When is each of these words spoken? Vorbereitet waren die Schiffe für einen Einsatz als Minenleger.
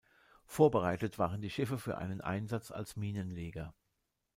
Vorbereitet 0.47 1.19
waren 1.19 1.41
die 1.41 1.51
Schiffe 1.51 1.77
für 1.77 1.99
einen 1.99 2.21
Einsatz 2.21 2.71
als 2.71 2.95
Minenleger. 2.95 3.75